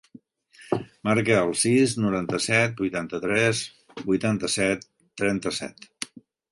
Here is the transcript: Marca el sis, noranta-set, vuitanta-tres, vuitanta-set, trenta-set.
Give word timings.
Marca 1.09 1.35
el 1.41 1.53
sis, 1.65 1.93
noranta-set, 2.05 2.75
vuitanta-tres, 2.81 3.63
vuitanta-set, 4.13 4.93
trenta-set. 5.23 5.93